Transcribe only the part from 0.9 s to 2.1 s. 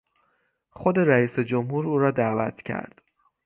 رییس جمهور او